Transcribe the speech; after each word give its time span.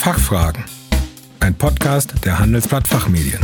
Fachfragen. 0.00 0.64
Ein 1.40 1.54
Podcast 1.54 2.14
der 2.24 2.38
Handelsblatt 2.38 2.88
Fachmedien. 2.88 3.38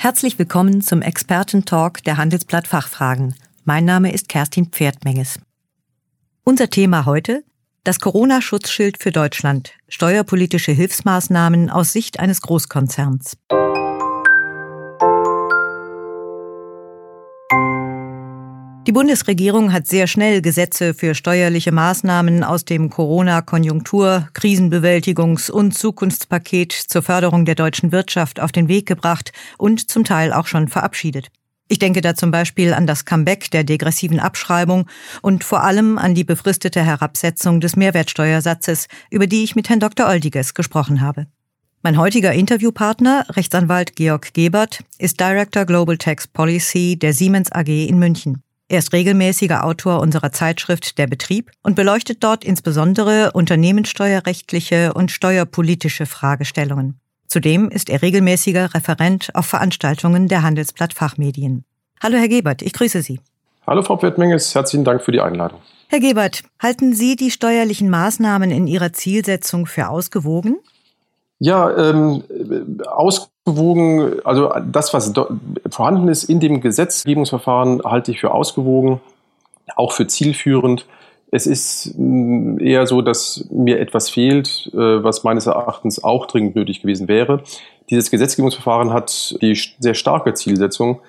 Herzlich 0.00 0.36
willkommen 0.40 0.82
zum 0.82 1.00
Expertentalk 1.00 2.02
der 2.02 2.16
Handelsblatt 2.16 2.66
Fachfragen. 2.66 3.36
Mein 3.62 3.84
Name 3.84 4.12
ist 4.12 4.28
Kerstin 4.28 4.66
Pferdmenges. 4.66 5.38
Unser 6.42 6.70
Thema 6.70 7.06
heute 7.06 7.44
das 7.84 7.98
Corona-Schutzschild 7.98 9.02
für 9.02 9.10
Deutschland. 9.10 9.72
Steuerpolitische 9.88 10.72
Hilfsmaßnahmen 10.72 11.68
aus 11.68 11.92
Sicht 11.92 12.20
eines 12.20 12.40
Großkonzerns. 12.40 13.36
Die 18.86 18.92
Bundesregierung 18.92 19.72
hat 19.72 19.86
sehr 19.86 20.06
schnell 20.06 20.42
Gesetze 20.42 20.92
für 20.92 21.14
steuerliche 21.14 21.72
Maßnahmen 21.72 22.44
aus 22.44 22.64
dem 22.64 22.90
Corona-Konjunktur-, 22.90 24.28
Krisenbewältigungs- 24.34 25.50
und 25.50 25.72
Zukunftspaket 25.72 26.72
zur 26.72 27.02
Förderung 27.02 27.44
der 27.44 27.54
deutschen 27.54 27.90
Wirtschaft 27.90 28.40
auf 28.40 28.52
den 28.52 28.68
Weg 28.68 28.86
gebracht 28.86 29.32
und 29.56 29.88
zum 29.90 30.04
Teil 30.04 30.32
auch 30.32 30.46
schon 30.46 30.68
verabschiedet. 30.68 31.30
Ich 31.72 31.78
denke 31.78 32.02
da 32.02 32.14
zum 32.14 32.30
Beispiel 32.30 32.74
an 32.74 32.86
das 32.86 33.06
Comeback 33.06 33.50
der 33.50 33.64
degressiven 33.64 34.20
Abschreibung 34.20 34.90
und 35.22 35.42
vor 35.42 35.64
allem 35.64 35.96
an 35.96 36.14
die 36.14 36.22
befristete 36.22 36.84
Herabsetzung 36.84 37.62
des 37.62 37.76
Mehrwertsteuersatzes, 37.76 38.88
über 39.08 39.26
die 39.26 39.42
ich 39.42 39.56
mit 39.56 39.70
Herrn 39.70 39.80
Dr. 39.80 40.06
Oldiges 40.06 40.52
gesprochen 40.52 41.00
habe. 41.00 41.28
Mein 41.82 41.96
heutiger 41.96 42.34
Interviewpartner, 42.34 43.24
Rechtsanwalt 43.30 43.96
Georg 43.96 44.34
Gebert, 44.34 44.80
ist 44.98 45.18
Director 45.18 45.64
Global 45.64 45.96
Tax 45.96 46.26
Policy 46.26 46.98
der 46.98 47.14
Siemens 47.14 47.50
AG 47.50 47.68
in 47.68 47.98
München. 47.98 48.42
Er 48.68 48.80
ist 48.80 48.92
regelmäßiger 48.92 49.64
Autor 49.64 50.00
unserer 50.00 50.30
Zeitschrift 50.30 50.98
Der 50.98 51.06
Betrieb 51.06 51.52
und 51.62 51.74
beleuchtet 51.74 52.22
dort 52.22 52.44
insbesondere 52.44 53.32
unternehmenssteuerrechtliche 53.32 54.92
und 54.92 55.10
steuerpolitische 55.10 56.04
Fragestellungen. 56.04 57.00
Zudem 57.32 57.70
ist 57.70 57.88
er 57.88 58.02
regelmäßiger 58.02 58.74
Referent 58.74 59.30
auf 59.32 59.46
Veranstaltungen 59.46 60.28
der 60.28 60.42
Handelsblatt 60.42 60.92
Fachmedien. 60.92 61.64
Hallo 62.02 62.18
Herr 62.18 62.28
Gebert, 62.28 62.60
ich 62.60 62.74
grüße 62.74 63.00
Sie. 63.00 63.20
Hallo 63.66 63.80
Frau 63.80 64.02
Wertmenges, 64.02 64.54
herzlichen 64.54 64.84
Dank 64.84 65.02
für 65.02 65.12
die 65.12 65.20
Einladung. 65.22 65.58
Herr 65.88 66.00
Gebert, 66.00 66.42
halten 66.62 66.92
Sie 66.92 67.16
die 67.16 67.30
steuerlichen 67.30 67.88
Maßnahmen 67.88 68.50
in 68.50 68.66
Ihrer 68.66 68.92
Zielsetzung 68.92 69.64
für 69.64 69.88
ausgewogen? 69.88 70.58
Ja, 71.38 71.74
ähm, 71.74 72.22
ausgewogen, 72.86 74.16
also 74.24 74.52
das, 74.70 74.92
was 74.92 75.14
vorhanden 75.70 76.08
ist 76.08 76.24
in 76.24 76.38
dem 76.38 76.60
Gesetzgebungsverfahren, 76.60 77.80
halte 77.82 78.10
ich 78.10 78.20
für 78.20 78.32
ausgewogen, 78.32 79.00
auch 79.74 79.92
für 79.92 80.06
zielführend. 80.06 80.84
Es 81.34 81.46
ist 81.46 81.94
mm, 81.96 82.58
eher 82.60 82.86
so, 82.86 83.00
dass 83.00 83.48
mir 83.50 83.80
etwas 83.80 84.10
fehlt, 84.10 84.70
äh, 84.74 85.02
was 85.02 85.24
meines 85.24 85.46
Erachtens 85.46 86.04
auch 86.04 86.26
dringend 86.26 86.54
nötig 86.54 86.82
gewesen 86.82 87.08
wäre. 87.08 87.42
Dieses 87.90 88.10
Gesetzgebungsverfahren 88.10 88.92
hat 88.92 89.36
die 89.40 89.58
sehr 89.78 89.94
starke 89.94 90.34
Zielsetzung, 90.34 91.00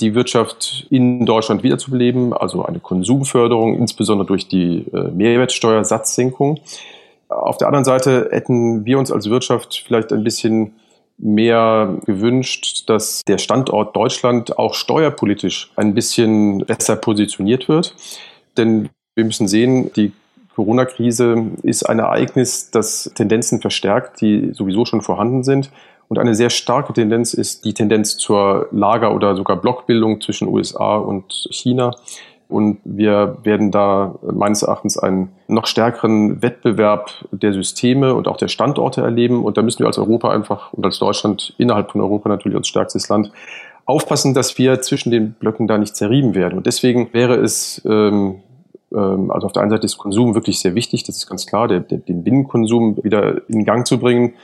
die 0.00 0.14
Wirtschaft 0.14 0.86
in 0.90 1.24
Deutschland 1.24 1.62
wiederzubeleben, 1.62 2.32
also 2.32 2.64
eine 2.64 2.80
Konsumförderung, 2.80 3.78
insbesondere 3.78 4.26
durch 4.26 4.48
die 4.48 4.84
äh, 4.92 5.10
Mehrwertsteuersatzsenkung. 5.12 6.58
Auf 7.28 7.58
der 7.58 7.68
anderen 7.68 7.84
Seite 7.84 8.28
hätten 8.32 8.84
wir 8.84 8.98
uns 8.98 9.12
als 9.12 9.30
Wirtschaft 9.30 9.84
vielleicht 9.86 10.12
ein 10.12 10.24
bisschen 10.24 10.74
mehr 11.18 11.98
gewünscht, 12.04 12.88
dass 12.88 13.22
der 13.24 13.38
Standort 13.38 13.94
Deutschland 13.94 14.58
auch 14.58 14.74
steuerpolitisch 14.74 15.70
ein 15.76 15.94
bisschen 15.94 16.58
besser 16.58 16.96
positioniert 16.96 17.68
wird. 17.68 17.94
Denn 18.56 18.88
wir 19.18 19.24
müssen 19.24 19.48
sehen, 19.48 19.92
die 19.94 20.12
Corona-Krise 20.54 21.52
ist 21.62 21.82
ein 21.88 21.98
Ereignis, 21.98 22.70
das 22.70 23.10
Tendenzen 23.14 23.60
verstärkt, 23.60 24.20
die 24.20 24.52
sowieso 24.54 24.86
schon 24.86 25.02
vorhanden 25.02 25.42
sind. 25.42 25.70
Und 26.08 26.18
eine 26.18 26.34
sehr 26.34 26.50
starke 26.50 26.92
Tendenz 26.92 27.34
ist 27.34 27.64
die 27.64 27.74
Tendenz 27.74 28.16
zur 28.16 28.68
Lager- 28.70 29.14
oder 29.14 29.36
sogar 29.36 29.56
Blockbildung 29.56 30.20
zwischen 30.20 30.48
USA 30.48 30.96
und 30.96 31.48
China. 31.50 31.94
Und 32.48 32.78
wir 32.84 33.38
werden 33.42 33.70
da 33.70 34.14
meines 34.22 34.62
Erachtens 34.62 34.96
einen 34.96 35.30
noch 35.48 35.66
stärkeren 35.66 36.40
Wettbewerb 36.40 37.10
der 37.30 37.52
Systeme 37.52 38.14
und 38.14 38.26
auch 38.26 38.38
der 38.38 38.48
Standorte 38.48 39.02
erleben. 39.02 39.44
Und 39.44 39.58
da 39.58 39.62
müssen 39.62 39.80
wir 39.80 39.86
als 39.86 39.98
Europa 39.98 40.30
einfach 40.30 40.72
und 40.72 40.84
als 40.86 40.98
Deutschland 40.98 41.54
innerhalb 41.58 41.90
von 41.90 42.00
Europa 42.00 42.28
natürlich 42.28 42.56
als 42.56 42.68
stärkstes 42.68 43.08
Land 43.08 43.32
aufpassen, 43.84 44.32
dass 44.32 44.56
wir 44.58 44.80
zwischen 44.80 45.10
den 45.10 45.32
Blöcken 45.32 45.66
da 45.66 45.76
nicht 45.76 45.96
zerrieben 45.96 46.34
werden. 46.34 46.56
Und 46.56 46.66
deswegen 46.66 47.12
wäre 47.12 47.34
es 47.34 47.82
ähm, 47.84 48.36
also 48.90 49.46
auf 49.46 49.52
der 49.52 49.62
einen 49.62 49.70
Seite 49.70 49.84
ist 49.84 49.98
Konsum 49.98 50.34
wirklich 50.34 50.60
sehr 50.60 50.74
wichtig, 50.74 51.04
das 51.04 51.16
ist 51.16 51.26
ganz 51.26 51.46
klar, 51.46 51.68
der, 51.68 51.80
der, 51.80 51.98
den 51.98 52.24
Binnenkonsum 52.24 52.98
wieder 53.02 53.48
in 53.48 53.64
Gang 53.64 53.86
zu 53.86 53.98
bringen. 53.98 54.34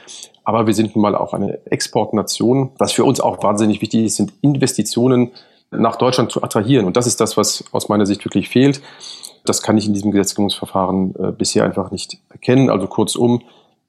Aber 0.44 0.66
wir 0.66 0.74
sind 0.74 0.94
nun 0.94 1.02
mal 1.02 1.14
auch 1.14 1.32
eine 1.32 1.64
Exportnation. 1.66 2.72
Was 2.78 2.92
für 2.92 3.04
uns 3.04 3.20
auch 3.20 3.42
wahnsinnig 3.42 3.80
wichtig 3.80 4.04
ist, 4.04 4.16
sind 4.16 4.32
Investitionen 4.42 5.30
nach 5.70 5.96
Deutschland 5.96 6.30
zu 6.30 6.42
attrahieren. 6.42 6.86
Und 6.86 6.96
das 6.96 7.06
ist 7.06 7.20
das, 7.20 7.36
was 7.36 7.64
aus 7.72 7.88
meiner 7.88 8.06
Sicht 8.06 8.24
wirklich 8.24 8.50
fehlt. 8.50 8.82
Das 9.44 9.62
kann 9.62 9.78
ich 9.78 9.86
in 9.86 9.94
diesem 9.94 10.10
Gesetzgebungsverfahren 10.10 11.14
äh, 11.16 11.32
bisher 11.32 11.64
einfach 11.64 11.90
nicht 11.90 12.18
erkennen. 12.30 12.70
Also 12.70 12.86
kurzum, 12.86 13.42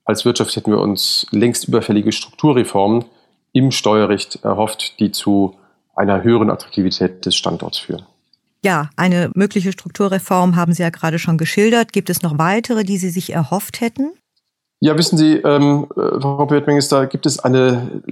als 0.04 0.24
Wirtschaft 0.24 0.54
hätten 0.56 0.70
wir 0.70 0.80
uns 0.80 1.26
längst 1.30 1.68
überfällige 1.68 2.12
Strukturreformen 2.12 3.04
im 3.52 3.70
Steuerrecht 3.70 4.44
erhofft, 4.44 4.98
die 5.00 5.12
zu 5.12 5.54
einer 5.94 6.22
höheren 6.22 6.50
Attraktivität 6.50 7.24
des 7.24 7.36
Standorts 7.36 7.78
führen. 7.78 8.04
Ja, 8.66 8.90
eine 8.96 9.30
mögliche 9.36 9.70
Strukturreform 9.70 10.56
haben 10.56 10.72
Sie 10.72 10.82
ja 10.82 10.90
gerade 10.90 11.20
schon 11.20 11.38
geschildert. 11.38 11.92
Gibt 11.92 12.10
es 12.10 12.22
noch 12.22 12.36
weitere, 12.36 12.82
die 12.82 12.96
Sie 12.96 13.10
sich 13.10 13.32
erhofft 13.32 13.80
hätten? 13.80 14.10
Ja, 14.80 14.98
wissen 14.98 15.16
Sie, 15.16 15.34
ähm, 15.34 15.86
äh, 15.94 16.20
Frau 16.20 16.50
Wertminister, 16.50 17.06
gibt 17.06 17.26
es 17.26 17.38
eine 17.38 18.02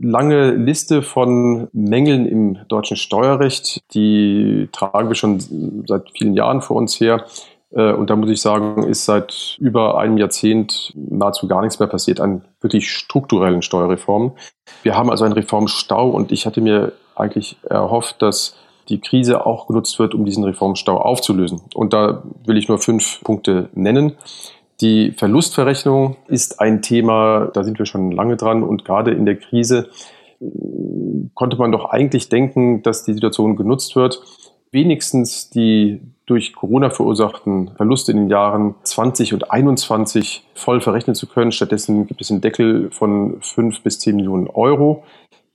lange 0.00 0.52
Liste 0.52 1.02
von 1.02 1.68
Mängeln 1.74 2.24
im 2.24 2.58
deutschen 2.68 2.96
Steuerrecht. 2.96 3.82
Die 3.92 4.70
tragen 4.72 5.08
wir 5.08 5.14
schon 5.14 5.84
seit 5.86 6.10
vielen 6.16 6.32
Jahren 6.32 6.62
vor 6.62 6.78
uns 6.78 6.98
her. 6.98 7.26
Äh, 7.70 7.92
und 7.92 8.08
da 8.08 8.16
muss 8.16 8.30
ich 8.30 8.40
sagen, 8.40 8.82
ist 8.84 9.04
seit 9.04 9.58
über 9.58 9.98
einem 9.98 10.16
Jahrzehnt 10.16 10.94
nahezu 10.96 11.48
gar 11.48 11.60
nichts 11.60 11.78
mehr 11.78 11.88
passiert 11.88 12.18
an 12.18 12.46
wirklich 12.62 12.90
strukturellen 12.90 13.60
Steuerreformen. 13.60 14.32
Wir 14.82 14.96
haben 14.96 15.10
also 15.10 15.26
einen 15.26 15.34
Reformstau 15.34 16.08
und 16.08 16.32
ich 16.32 16.46
hatte 16.46 16.62
mir 16.62 16.92
eigentlich 17.14 17.58
erhofft, 17.68 18.22
dass 18.22 18.56
die 18.88 19.00
Krise 19.00 19.46
auch 19.46 19.66
genutzt 19.66 19.98
wird, 19.98 20.14
um 20.14 20.24
diesen 20.24 20.44
Reformstau 20.44 20.96
aufzulösen. 20.96 21.60
Und 21.74 21.92
da 21.92 22.22
will 22.44 22.56
ich 22.56 22.68
nur 22.68 22.78
fünf 22.78 23.20
Punkte 23.22 23.68
nennen. 23.74 24.12
Die 24.80 25.12
Verlustverrechnung 25.12 26.16
ist 26.28 26.60
ein 26.60 26.82
Thema, 26.82 27.50
da 27.52 27.64
sind 27.64 27.78
wir 27.78 27.86
schon 27.86 28.10
lange 28.10 28.36
dran 28.36 28.62
und 28.62 28.84
gerade 28.84 29.12
in 29.12 29.24
der 29.24 29.36
Krise 29.36 29.88
äh, 30.40 30.46
konnte 31.34 31.56
man 31.56 31.72
doch 31.72 31.86
eigentlich 31.86 32.28
denken, 32.28 32.82
dass 32.82 33.04
die 33.04 33.14
Situation 33.14 33.56
genutzt 33.56 33.96
wird, 33.96 34.22
wenigstens 34.72 35.48
die 35.48 36.00
durch 36.26 36.52
Corona 36.52 36.90
verursachten 36.90 37.70
Verluste 37.76 38.12
in 38.12 38.18
den 38.18 38.30
Jahren 38.30 38.74
20 38.82 39.32
und 39.32 39.50
21 39.50 40.44
voll 40.54 40.80
verrechnen 40.80 41.14
zu 41.14 41.26
können. 41.26 41.52
Stattdessen 41.52 42.06
gibt 42.06 42.20
es 42.20 42.30
einen 42.30 42.40
Deckel 42.40 42.90
von 42.90 43.40
5 43.40 43.80
bis 43.82 44.00
10 44.00 44.16
Millionen 44.16 44.48
Euro. 44.48 45.04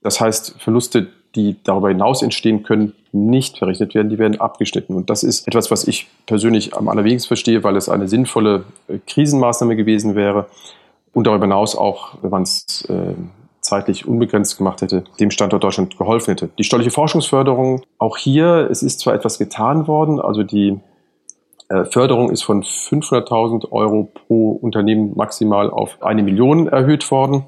Das 0.02 0.20
heißt, 0.20 0.56
Verluste, 0.58 1.08
die 1.36 1.62
darüber 1.62 1.88
hinaus 1.88 2.22
entstehen 2.22 2.62
können, 2.62 2.94
nicht 3.12 3.58
verrechnet 3.58 3.94
werden, 3.94 4.08
die 4.08 4.18
werden 4.18 4.40
abgeschnitten. 4.40 4.96
Und 4.96 5.10
das 5.10 5.22
ist 5.22 5.46
etwas, 5.46 5.70
was 5.70 5.86
ich 5.86 6.08
persönlich 6.26 6.74
am 6.74 6.88
allerwenigsten 6.88 7.28
verstehe, 7.28 7.62
weil 7.62 7.76
es 7.76 7.88
eine 7.88 8.08
sinnvolle 8.08 8.64
äh, 8.88 8.98
Krisenmaßnahme 9.06 9.76
gewesen 9.76 10.14
wäre 10.14 10.46
und 11.12 11.26
darüber 11.26 11.44
hinaus 11.44 11.76
auch, 11.76 12.14
wenn 12.22 12.30
man 12.30 12.42
es 12.42 12.86
äh, 12.88 13.14
zeitlich 13.60 14.08
unbegrenzt 14.08 14.58
gemacht 14.58 14.82
hätte, 14.82 15.04
dem 15.20 15.30
Standort 15.30 15.62
Deutschland 15.62 15.96
geholfen 15.96 16.32
hätte. 16.32 16.50
Die 16.58 16.64
steuerliche 16.64 16.90
Forschungsförderung, 16.90 17.82
auch 17.98 18.16
hier, 18.16 18.68
es 18.70 18.82
ist 18.82 19.00
zwar 19.00 19.14
etwas 19.14 19.38
getan 19.38 19.86
worden, 19.86 20.20
also 20.20 20.42
die 20.42 20.80
äh, 21.68 21.84
Förderung 21.84 22.30
ist 22.30 22.42
von 22.42 22.62
500.000 22.62 23.70
Euro 23.72 24.10
pro 24.26 24.52
Unternehmen 24.52 25.12
maximal 25.16 25.70
auf 25.70 26.02
eine 26.02 26.22
Million 26.22 26.66
erhöht 26.68 27.10
worden. 27.10 27.44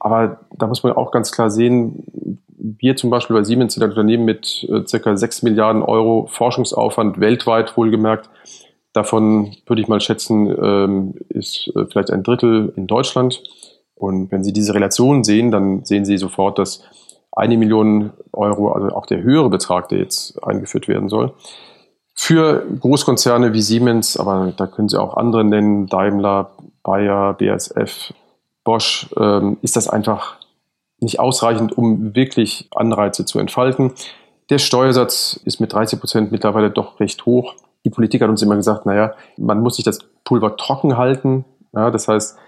Aber 0.00 0.40
da 0.56 0.66
muss 0.66 0.82
man 0.82 0.92
auch 0.92 1.10
ganz 1.10 1.32
klar 1.32 1.50
sehen, 1.50 2.40
wir 2.58 2.96
zum 2.96 3.10
Beispiel 3.10 3.36
bei 3.36 3.44
Siemens 3.44 3.74
sind 3.74 3.82
ein 3.82 3.90
Unternehmen 3.90 4.24
mit 4.24 4.66
äh, 4.70 4.86
circa 4.86 5.16
6 5.16 5.42
Milliarden 5.42 5.82
Euro 5.82 6.26
Forschungsaufwand 6.30 7.20
weltweit 7.20 7.76
wohlgemerkt. 7.76 8.28
Davon 8.92 9.56
würde 9.66 9.82
ich 9.82 9.88
mal 9.88 10.00
schätzen, 10.00 10.48
ähm, 10.48 11.14
ist 11.28 11.70
äh, 11.76 11.86
vielleicht 11.86 12.10
ein 12.10 12.22
Drittel 12.22 12.72
in 12.76 12.86
Deutschland. 12.86 13.42
Und 13.94 14.30
wenn 14.32 14.44
Sie 14.44 14.52
diese 14.52 14.74
Relation 14.74 15.24
sehen, 15.24 15.50
dann 15.50 15.84
sehen 15.84 16.04
Sie 16.04 16.18
sofort, 16.18 16.58
dass 16.58 16.82
eine 17.32 17.56
Million 17.56 18.12
Euro, 18.32 18.72
also 18.72 18.88
auch 18.88 19.06
der 19.06 19.22
höhere 19.22 19.50
Betrag, 19.50 19.88
der 19.88 19.98
jetzt 19.98 20.42
eingeführt 20.42 20.88
werden 20.88 21.08
soll, 21.08 21.32
für 22.14 22.66
Großkonzerne 22.80 23.52
wie 23.52 23.62
Siemens, 23.62 24.16
aber 24.16 24.52
da 24.56 24.66
können 24.66 24.88
Sie 24.88 25.00
auch 25.00 25.16
andere 25.16 25.44
nennen, 25.44 25.86
Daimler, 25.86 26.50
Bayer, 26.82 27.34
BASF, 27.34 28.12
Bosch, 28.64 29.08
ähm, 29.16 29.58
ist 29.62 29.76
das 29.76 29.88
einfach 29.88 30.37
nicht 31.00 31.20
ausreichend, 31.20 31.76
um 31.76 32.14
wirklich 32.14 32.68
Anreize 32.74 33.24
zu 33.24 33.38
entfalten. 33.38 33.92
Der 34.50 34.58
Steuersatz 34.58 35.38
ist 35.44 35.60
mit 35.60 35.72
30 35.72 36.00
Prozent 36.00 36.32
mittlerweile 36.32 36.70
doch 36.70 37.00
recht 37.00 37.26
hoch. 37.26 37.54
Die 37.84 37.90
Politik 37.90 38.22
hat 38.22 38.30
uns 38.30 38.42
immer 38.42 38.56
gesagt, 38.56 38.86
naja, 38.86 39.14
man 39.36 39.60
muss 39.60 39.76
sich 39.76 39.84
das 39.84 40.00
Pulver 40.24 40.56
trocken 40.56 40.96
halten. 40.96 41.44
Ja, 41.74 41.90
das 41.90 42.08
heißt, 42.08 42.38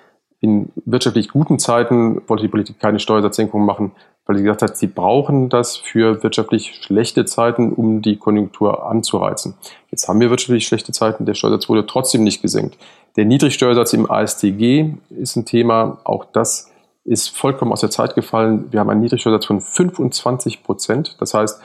in 0.41 0.71
wirtschaftlich 0.87 1.29
guten 1.29 1.59
Zeiten 1.59 2.23
wollte 2.27 2.43
die 2.43 2.49
Politik 2.49 2.81
keine 2.81 2.99
Steuersatzsenkung 2.99 3.65
machen, 3.65 3.93
weil 4.25 4.37
sie 4.37 4.43
gesagt 4.43 4.63
hat, 4.63 4.77
sie 4.77 4.87
brauchen 4.87 5.51
das 5.51 5.77
für 5.77 6.23
wirtschaftlich 6.23 6.75
schlechte 6.83 7.27
Zeiten, 7.27 7.73
um 7.73 8.01
die 8.01 8.17
Konjunktur 8.17 8.87
anzureizen. 8.87 9.55
Jetzt 9.91 10.09
haben 10.09 10.21
wir 10.21 10.31
wirtschaftlich 10.31 10.67
schlechte 10.67 10.93
Zeiten, 10.93 11.27
der 11.27 11.35
Steuersatz 11.35 11.69
wurde 11.69 11.87
trotzdem 11.87 12.25
nicht 12.25 12.41
gesenkt. 12.41 12.79
Der 13.17 13.27
Niedrigsteuersatz 13.27 13.93
im 13.93 14.11
ASTG 14.11 14.95
ist 15.11 15.37
ein 15.37 15.45
Thema, 15.45 15.99
auch 16.05 16.25
das 16.25 16.70
ist 17.11 17.37
vollkommen 17.37 17.73
aus 17.73 17.81
der 17.81 17.91
Zeit 17.91 18.15
gefallen. 18.15 18.67
Wir 18.71 18.79
haben 18.79 18.89
einen 18.89 19.01
Niedrigsteuersatz 19.01 19.45
von 19.45 19.61
25 19.61 20.63
Prozent. 20.63 21.17
Das 21.19 21.35
heißt, 21.35 21.61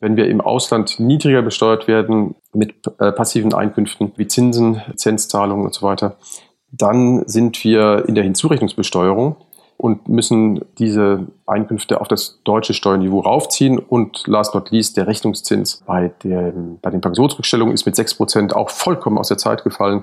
wenn 0.00 0.16
wir 0.16 0.26
im 0.26 0.40
Ausland 0.40 0.98
niedriger 0.98 1.40
besteuert 1.40 1.86
werden 1.86 2.34
mit 2.52 2.74
äh, 2.98 3.12
passiven 3.12 3.54
Einkünften 3.54 4.10
wie 4.16 4.26
Zinsen, 4.26 4.82
Zinszahlungen 4.96 5.66
und 5.66 5.72
so 5.74 5.86
weiter, 5.86 6.16
dann 6.72 7.22
sind 7.28 7.62
wir 7.62 8.06
in 8.08 8.16
der 8.16 8.24
Hinzurechnungsbesteuerung 8.24 9.36
und 9.76 10.08
müssen 10.08 10.64
diese 10.78 11.28
Einkünfte 11.46 12.00
auf 12.00 12.08
das 12.08 12.40
deutsche 12.42 12.74
Steuerniveau 12.74 13.20
raufziehen. 13.20 13.78
Und 13.78 14.26
last 14.26 14.52
not 14.54 14.72
least, 14.72 14.96
der 14.96 15.06
Rechnungszins 15.06 15.84
bei, 15.86 16.12
dem, 16.24 16.80
bei 16.82 16.90
den 16.90 17.00
Pensionsrückstellungen 17.00 17.72
ist 17.72 17.86
mit 17.86 17.94
6% 17.94 18.52
auch 18.52 18.70
vollkommen 18.70 19.18
aus 19.18 19.28
der 19.28 19.38
Zeit 19.38 19.62
gefallen. 19.62 20.02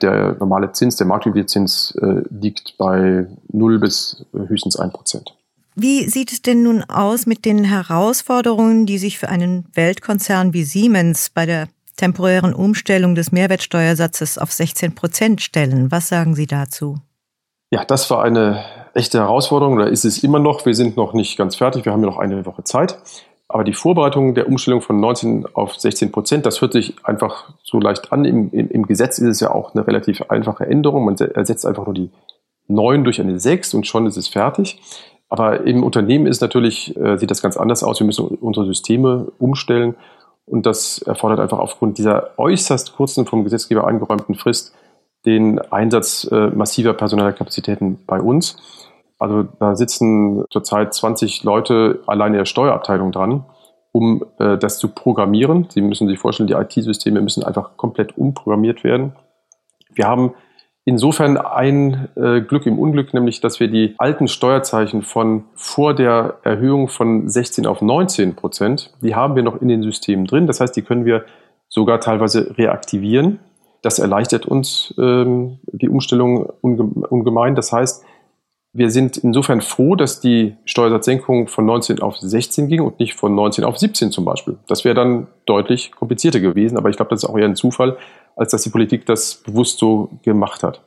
Der 0.00 0.36
normale 0.38 0.72
Zins, 0.72 0.96
der 0.96 1.06
marktübliche 1.06 1.46
Zins, 1.46 1.96
äh, 2.00 2.22
liegt 2.30 2.76
bei 2.78 3.26
0 3.48 3.78
bis 3.78 4.24
höchstens 4.32 4.78
1%. 4.78 5.34
Wie 5.74 6.08
sieht 6.08 6.32
es 6.32 6.42
denn 6.42 6.62
nun 6.62 6.82
aus 6.82 7.26
mit 7.26 7.44
den 7.44 7.64
Herausforderungen, 7.64 8.86
die 8.86 8.98
sich 8.98 9.18
für 9.18 9.28
einen 9.28 9.66
Weltkonzern 9.74 10.52
wie 10.52 10.64
Siemens 10.64 11.30
bei 11.30 11.46
der 11.46 11.68
temporären 11.98 12.54
Umstellung 12.54 13.14
des 13.14 13.32
Mehrwertsteuersatzes 13.32 14.38
auf 14.38 14.52
16 14.52 14.94
Prozent 14.94 15.42
stellen. 15.42 15.90
Was 15.90 16.08
sagen 16.08 16.34
Sie 16.34 16.46
dazu? 16.46 16.96
Ja, 17.70 17.84
das 17.84 18.08
war 18.08 18.24
eine 18.24 18.64
echte 18.94 19.18
Herausforderung, 19.18 19.74
oder 19.74 19.88
ist 19.88 20.06
es 20.06 20.22
immer 20.22 20.38
noch. 20.38 20.64
Wir 20.64 20.74
sind 20.74 20.96
noch 20.96 21.12
nicht 21.12 21.36
ganz 21.36 21.56
fertig, 21.56 21.84
wir 21.84 21.92
haben 21.92 22.00
ja 22.00 22.06
noch 22.06 22.18
eine 22.18 22.46
Woche 22.46 22.64
Zeit. 22.64 22.98
Aber 23.48 23.64
die 23.64 23.72
Vorbereitung 23.72 24.34
der 24.34 24.46
Umstellung 24.46 24.82
von 24.82 25.00
19 25.00 25.46
auf 25.54 25.74
16 25.76 26.12
Prozent, 26.12 26.44
das 26.44 26.60
hört 26.60 26.74
sich 26.74 26.94
einfach 27.04 27.54
so 27.62 27.80
leicht 27.80 28.12
an. 28.12 28.26
Im, 28.26 28.50
im, 28.52 28.68
Im, 28.68 28.86
Gesetz 28.86 29.18
ist 29.18 29.28
es 29.28 29.40
ja 29.40 29.50
auch 29.50 29.74
eine 29.74 29.86
relativ 29.86 30.22
einfache 30.28 30.66
Änderung. 30.66 31.06
Man 31.06 31.16
ersetzt 31.16 31.64
einfach 31.64 31.86
nur 31.86 31.94
die 31.94 32.10
9 32.68 33.04
durch 33.04 33.20
eine 33.20 33.40
6 33.40 33.72
und 33.72 33.86
schon 33.86 34.06
ist 34.06 34.18
es 34.18 34.28
fertig. 34.28 34.78
Aber 35.30 35.62
im 35.62 35.82
Unternehmen 35.82 36.26
ist 36.26 36.42
natürlich, 36.42 36.94
äh, 36.96 37.16
sieht 37.16 37.30
das 37.30 37.40
ganz 37.40 37.56
anders 37.56 37.82
aus. 37.82 38.00
Wir 38.00 38.06
müssen 38.06 38.26
unsere 38.26 38.66
Systeme 38.66 39.32
umstellen. 39.38 39.94
Und 40.44 40.66
das 40.66 40.98
erfordert 41.02 41.40
einfach 41.40 41.58
aufgrund 41.58 41.98
dieser 41.98 42.38
äußerst 42.38 42.96
kurzen, 42.96 43.26
vom 43.26 43.44
Gesetzgeber 43.44 43.86
eingeräumten 43.86 44.34
Frist 44.34 44.74
den 45.26 45.58
Einsatz 45.58 46.28
äh, 46.30 46.48
massiver 46.48 46.94
personeller 46.94 47.32
Kapazitäten 47.32 47.98
bei 48.06 48.20
uns. 48.20 48.56
Also 49.18 49.42
da 49.42 49.74
sitzen 49.74 50.44
zurzeit 50.50 50.94
20 50.94 51.42
Leute 51.42 52.00
allein 52.06 52.32
in 52.32 52.38
der 52.38 52.44
Steuerabteilung 52.44 53.12
dran, 53.12 53.44
um 53.92 54.24
äh, 54.38 54.56
das 54.56 54.78
zu 54.78 54.88
programmieren. 54.88 55.66
Sie 55.70 55.80
müssen 55.80 56.08
sich 56.08 56.18
vorstellen, 56.18 56.46
die 56.46 56.54
IT-Systeme 56.54 57.20
müssen 57.20 57.42
einfach 57.42 57.76
komplett 57.76 58.16
umprogrammiert 58.16 58.84
werden. 58.84 59.14
Wir 59.92 60.06
haben 60.06 60.34
insofern 60.84 61.36
ein 61.36 62.08
äh, 62.16 62.40
Glück 62.40 62.64
im 62.64 62.78
Unglück, 62.78 63.12
nämlich 63.12 63.40
dass 63.40 63.60
wir 63.60 63.68
die 63.68 63.94
alten 63.98 64.28
Steuerzeichen 64.28 65.02
von 65.02 65.44
vor 65.54 65.94
der 65.94 66.38
Erhöhung 66.44 66.88
von 66.88 67.28
16 67.28 67.66
auf 67.66 67.82
19 67.82 68.36
Prozent, 68.36 68.94
die 69.02 69.14
haben 69.14 69.36
wir 69.36 69.42
noch 69.42 69.60
in 69.60 69.68
den 69.68 69.82
Systemen 69.82 70.26
drin. 70.26 70.46
Das 70.46 70.60
heißt, 70.60 70.74
die 70.76 70.82
können 70.82 71.04
wir 71.04 71.24
sogar 71.68 72.00
teilweise 72.00 72.56
reaktivieren. 72.56 73.40
Das 73.82 73.98
erleichtert 73.98 74.46
uns 74.46 74.94
ähm, 74.98 75.58
die 75.66 75.88
Umstellung 75.88 76.48
unge 76.62 76.84
ungemein. 76.84 77.54
Das 77.54 77.70
heißt, 77.70 78.04
wir 78.72 78.90
sind 78.90 79.16
insofern 79.16 79.60
froh, 79.60 79.94
dass 79.94 80.20
die 80.20 80.56
Steuersatzsenkung 80.64 81.48
von 81.48 81.64
19 81.66 82.00
auf 82.00 82.18
16 82.18 82.68
ging 82.68 82.82
und 82.82 83.00
nicht 83.00 83.14
von 83.14 83.34
19 83.34 83.64
auf 83.64 83.78
17 83.78 84.12
zum 84.12 84.24
Beispiel. 84.24 84.58
Das 84.66 84.84
wäre 84.84 84.94
dann 84.94 85.26
deutlich 85.46 85.92
komplizierter 85.92 86.40
gewesen, 86.40 86.76
aber 86.76 86.90
ich 86.90 86.96
glaube, 86.96 87.10
das 87.10 87.22
ist 87.22 87.28
auch 87.28 87.38
eher 87.38 87.46
ein 87.46 87.56
Zufall, 87.56 87.96
als 88.36 88.52
dass 88.52 88.62
die 88.62 88.70
Politik 88.70 89.06
das 89.06 89.36
bewusst 89.36 89.78
so 89.78 90.10
gemacht 90.22 90.62
hat. 90.62 90.82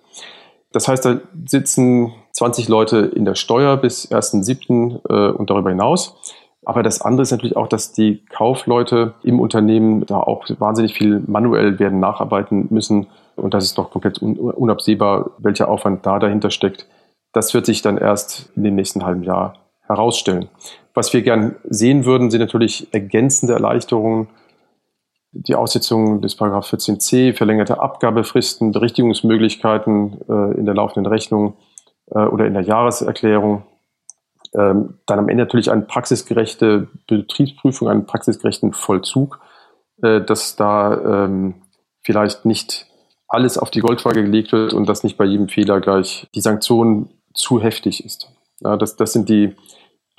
Das 0.71 0.87
heißt, 0.87 1.05
da 1.05 1.19
sitzen 1.45 2.13
20 2.31 2.69
Leute 2.69 3.11
in 3.13 3.25
der 3.25 3.35
Steuer 3.35 3.77
bis 3.77 4.09
1.7. 4.11 5.01
Äh, 5.09 5.31
und 5.33 5.49
darüber 5.49 5.69
hinaus. 5.69 6.15
Aber 6.63 6.83
das 6.83 7.01
andere 7.01 7.23
ist 7.23 7.31
natürlich 7.31 7.57
auch, 7.57 7.67
dass 7.67 7.91
die 7.91 8.23
Kaufleute 8.29 9.15
im 9.23 9.39
Unternehmen 9.39 10.05
da 10.05 10.19
auch 10.19 10.45
wahnsinnig 10.59 10.93
viel 10.93 11.21
manuell 11.25 11.79
werden 11.79 11.99
nacharbeiten 11.99 12.67
müssen. 12.69 13.07
Und 13.35 13.53
das 13.53 13.65
ist 13.65 13.77
doch 13.77 13.89
komplett 13.89 14.19
unabsehbar, 14.19 15.31
welcher 15.39 15.69
Aufwand 15.69 16.05
da 16.05 16.19
dahinter 16.19 16.51
steckt. 16.51 16.87
Das 17.33 17.53
wird 17.53 17.65
sich 17.65 17.81
dann 17.81 17.97
erst 17.97 18.51
in 18.55 18.63
den 18.63 18.75
nächsten 18.75 19.05
halben 19.05 19.23
Jahr 19.23 19.55
herausstellen. 19.81 20.49
Was 20.93 21.13
wir 21.13 21.21
gern 21.21 21.55
sehen 21.63 22.05
würden, 22.05 22.29
sind 22.31 22.41
natürlich 22.41 22.93
ergänzende 22.93 23.53
Erleichterungen 23.53 24.27
die 25.33 25.55
Aussetzung 25.55 26.21
des 26.21 26.35
Paragraph 26.35 26.71
14c, 26.71 27.33
verlängerte 27.33 27.79
Abgabefristen, 27.79 28.73
Berichtigungsmöglichkeiten 28.73 30.19
äh, 30.27 30.57
in 30.57 30.65
der 30.65 30.75
laufenden 30.75 31.11
Rechnung 31.11 31.55
äh, 32.07 32.19
oder 32.19 32.45
in 32.45 32.53
der 32.53 32.63
Jahreserklärung. 32.63 33.63
Ähm, 34.53 34.99
dann 35.05 35.19
am 35.19 35.29
Ende 35.29 35.43
natürlich 35.43 35.71
eine 35.71 35.83
praxisgerechte 35.83 36.89
Betriebsprüfung, 37.07 37.87
einen 37.87 38.05
praxisgerechten 38.05 38.73
Vollzug, 38.73 39.39
äh, 40.03 40.19
dass 40.19 40.57
da 40.57 41.25
ähm, 41.25 41.61
vielleicht 42.01 42.43
nicht 42.43 42.87
alles 43.29 43.57
auf 43.57 43.71
die 43.71 43.79
Goldwaage 43.79 44.23
gelegt 44.23 44.51
wird 44.51 44.73
und 44.73 44.89
dass 44.89 45.05
nicht 45.05 45.17
bei 45.17 45.23
jedem 45.23 45.47
Fehler 45.47 45.79
gleich 45.79 46.27
die 46.35 46.41
Sanktion 46.41 47.09
zu 47.33 47.61
heftig 47.61 48.05
ist. 48.05 48.31
Ja, 48.59 48.77
das, 48.77 48.95
das 48.95 49.13
sind 49.13 49.29
die 49.29 49.55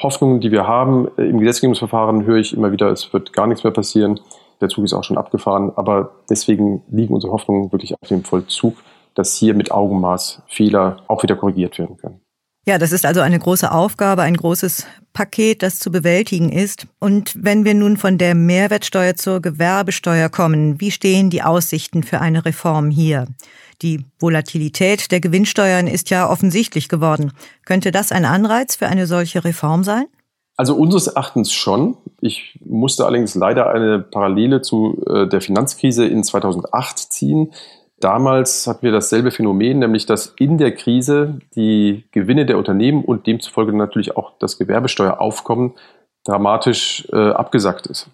Hoffnungen, 0.02 0.40
die 0.40 0.50
wir 0.50 0.66
haben. 0.66 1.08
Im 1.16 1.38
Gesetzgebungsverfahren 1.38 2.24
höre 2.24 2.38
ich 2.38 2.54
immer 2.54 2.72
wieder, 2.72 2.90
es 2.90 3.12
wird 3.12 3.32
gar 3.32 3.46
nichts 3.46 3.64
mehr 3.64 3.72
passieren 3.72 4.20
der 4.62 4.68
Zug 4.68 4.84
ist 4.84 4.94
auch 4.94 5.04
schon 5.04 5.18
abgefahren, 5.18 5.72
aber 5.74 6.12
deswegen 6.30 6.82
liegen 6.88 7.12
unsere 7.12 7.32
Hoffnungen 7.32 7.72
wirklich 7.72 7.94
auf 8.00 8.08
dem 8.08 8.24
Vollzug, 8.24 8.76
dass 9.14 9.36
hier 9.36 9.54
mit 9.54 9.72
Augenmaß 9.72 10.42
Fehler 10.46 10.98
auch 11.08 11.22
wieder 11.22 11.36
korrigiert 11.36 11.78
werden 11.78 11.98
können. 11.98 12.20
Ja, 12.64 12.78
das 12.78 12.92
ist 12.92 13.04
also 13.04 13.20
eine 13.20 13.40
große 13.40 13.72
Aufgabe, 13.72 14.22
ein 14.22 14.36
großes 14.36 14.86
Paket, 15.12 15.64
das 15.64 15.80
zu 15.80 15.90
bewältigen 15.90 16.50
ist. 16.50 16.86
Und 17.00 17.34
wenn 17.36 17.64
wir 17.64 17.74
nun 17.74 17.96
von 17.96 18.18
der 18.18 18.36
Mehrwertsteuer 18.36 19.16
zur 19.16 19.42
Gewerbesteuer 19.42 20.28
kommen, 20.28 20.80
wie 20.80 20.92
stehen 20.92 21.28
die 21.28 21.42
Aussichten 21.42 22.04
für 22.04 22.20
eine 22.20 22.44
Reform 22.44 22.90
hier? 22.90 23.26
Die 23.82 24.04
Volatilität 24.20 25.10
der 25.10 25.18
Gewinnsteuern 25.18 25.88
ist 25.88 26.10
ja 26.10 26.30
offensichtlich 26.30 26.88
geworden. 26.88 27.32
Könnte 27.64 27.90
das 27.90 28.12
ein 28.12 28.24
Anreiz 28.24 28.76
für 28.76 28.86
eine 28.86 29.08
solche 29.08 29.44
Reform 29.44 29.82
sein? 29.82 30.04
Also 30.56 30.76
unseres 30.76 31.08
Erachtens 31.08 31.52
schon. 31.52 31.96
Ich 32.20 32.60
musste 32.64 33.06
allerdings 33.06 33.34
leider 33.34 33.70
eine 33.72 33.98
Parallele 33.98 34.62
zu 34.62 35.02
äh, 35.08 35.26
der 35.26 35.40
Finanzkrise 35.40 36.06
in 36.06 36.22
2008 36.22 36.98
ziehen. 37.12 37.52
Damals 38.02 38.66
hatten 38.66 38.82
wir 38.82 38.90
dasselbe 38.90 39.30
Phänomen, 39.30 39.78
nämlich 39.78 40.06
dass 40.06 40.34
in 40.36 40.58
der 40.58 40.74
Krise 40.74 41.38
die 41.54 42.02
Gewinne 42.10 42.44
der 42.44 42.58
Unternehmen 42.58 43.04
und 43.04 43.28
demzufolge 43.28 43.72
natürlich 43.72 44.16
auch 44.16 44.32
das 44.40 44.58
Gewerbesteueraufkommen 44.58 45.74
dramatisch 46.24 47.06
äh, 47.12 47.30
abgesackt 47.30 47.86
ist. 47.86 48.10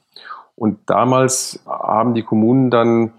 Und 0.57 0.79
damals 0.91 1.63
haben 1.65 2.13
die 2.13 2.23
Kommunen 2.23 2.71
dann, 2.71 3.15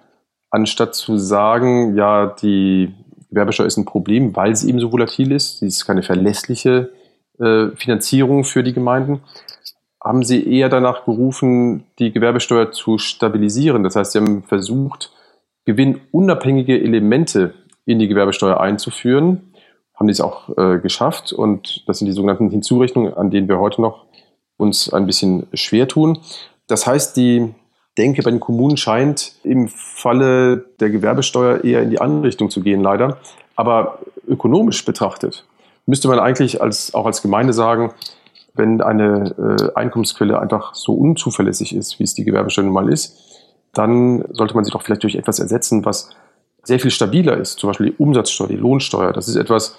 anstatt 0.51 0.93
zu 0.93 1.17
sagen, 1.17 1.95
ja, 1.95 2.27
die 2.27 2.93
Gewerbesteuer 3.31 3.65
ist 3.65 3.77
ein 3.77 3.85
Problem, 3.85 4.35
weil 4.35 4.55
sie 4.55 4.69
eben 4.69 4.79
so 4.79 4.91
volatil 4.91 5.31
ist, 5.31 5.59
sie 5.59 5.67
ist 5.67 5.87
keine 5.87 6.03
verlässliche 6.03 6.91
äh, 7.39 7.69
Finanzierung 7.77 8.43
für 8.43 8.61
die 8.61 8.73
Gemeinden, 8.73 9.21
haben 10.03 10.21
sie 10.21 10.47
eher 10.47 10.69
danach 10.69 11.05
gerufen, 11.05 11.85
die 11.97 12.11
Gewerbesteuer 12.11 12.71
zu 12.71 12.99
stabilisieren. 12.99 13.81
Das 13.81 13.95
heißt, 13.95 14.11
sie 14.11 14.19
haben 14.19 14.43
versucht, 14.43 15.11
gewinnunabhängige 15.65 16.79
Elemente 16.79 17.53
in 17.85 17.99
die 17.99 18.07
Gewerbesteuer 18.07 18.59
einzuführen, 18.59 19.53
haben 19.95 20.07
dies 20.07 20.21
auch 20.21 20.57
äh, 20.57 20.79
geschafft 20.79 21.33
und 21.33 21.83
das 21.87 21.99
sind 21.99 22.07
die 22.07 22.13
sogenannten 22.13 22.49
Hinzurechnungen, 22.49 23.13
an 23.13 23.31
denen 23.31 23.47
wir 23.49 23.59
heute 23.59 23.81
noch 23.81 24.05
uns 24.57 24.91
ein 24.91 25.05
bisschen 25.05 25.47
schwer 25.53 25.87
tun. 25.87 26.19
Das 26.67 26.87
heißt, 26.87 27.17
die 27.17 27.53
Denke 27.97 28.21
bei 28.21 28.31
den 28.31 28.39
Kommunen 28.39 28.77
scheint 28.77 29.35
im 29.43 29.67
Falle 29.67 30.65
der 30.79 30.89
Gewerbesteuer 30.89 31.63
eher 31.65 31.81
in 31.81 31.89
die 31.89 31.99
andere 31.99 32.23
Richtung 32.23 32.49
zu 32.49 32.61
gehen, 32.61 32.81
leider. 32.81 33.17
Aber 33.55 33.99
ökonomisch 34.25 34.85
betrachtet 34.85 35.45
müsste 35.85 36.07
man 36.07 36.19
eigentlich 36.19 36.61
als, 36.61 36.93
auch 36.93 37.05
als 37.05 37.21
Gemeinde 37.21 37.51
sagen, 37.51 37.91
wenn 38.53 38.81
eine 38.81 39.35
äh, 39.37 39.75
Einkommensquelle 39.77 40.39
einfach 40.39 40.75
so 40.75 40.93
unzuverlässig 40.93 41.75
ist, 41.75 41.99
wie 41.99 42.03
es 42.03 42.13
die 42.13 42.23
Gewerbesteuer 42.23 42.65
nun 42.65 42.73
mal 42.73 42.89
ist, 42.89 43.28
dann 43.73 44.25
sollte 44.31 44.55
man 44.55 44.63
sie 44.63 44.71
doch 44.71 44.81
vielleicht 44.81 45.03
durch 45.03 45.15
etwas 45.15 45.39
ersetzen, 45.39 45.85
was 45.85 46.09
sehr 46.63 46.79
viel 46.79 46.91
stabiler 46.91 47.37
ist. 47.37 47.59
Zum 47.59 47.69
Beispiel 47.69 47.91
die 47.91 47.95
Umsatzsteuer, 47.97 48.47
die 48.47 48.55
Lohnsteuer. 48.55 49.13
Das 49.13 49.27
ist 49.27 49.35
etwas, 49.35 49.77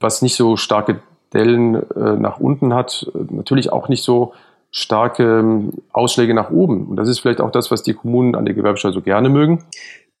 was 0.00 0.22
nicht 0.22 0.36
so 0.36 0.56
starke 0.56 1.00
Dellen 1.32 1.74
äh, 1.74 2.16
nach 2.16 2.38
unten 2.38 2.74
hat, 2.74 3.10
natürlich 3.30 3.72
auch 3.72 3.88
nicht 3.88 4.02
so 4.02 4.32
starke 4.70 5.40
ähm, 5.40 5.72
Ausschläge 5.92 6.34
nach 6.34 6.50
oben. 6.50 6.86
Und 6.86 6.96
das 6.96 7.08
ist 7.08 7.20
vielleicht 7.20 7.40
auch 7.40 7.50
das, 7.50 7.70
was 7.70 7.82
die 7.82 7.94
Kommunen 7.94 8.34
an 8.34 8.44
der 8.44 8.54
Gewerbesteuer 8.54 8.92
so 8.92 9.00
gerne 9.00 9.28
mögen. 9.28 9.64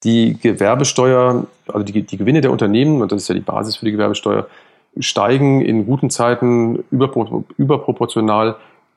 Die 0.04 0.38
Gewerbesteuer, 0.40 1.46
also 1.68 1.84
die, 1.84 2.02
die 2.02 2.16
Gewinne 2.16 2.40
der 2.40 2.50
Unternehmen, 2.50 3.02
und 3.02 3.12
das 3.12 3.22
ist 3.22 3.28
ja 3.28 3.34
die 3.34 3.40
Basis 3.40 3.76
für 3.76 3.84
die 3.84 3.92
Gewerbesteuer, 3.92 4.46
steigen 4.98 5.60
in 5.60 5.86
guten 5.86 6.10
Zeiten 6.10 6.84
überpro 6.90 7.44
überproportional 7.58 8.56